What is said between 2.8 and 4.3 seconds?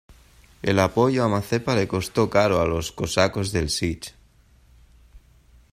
cosacos del Sich.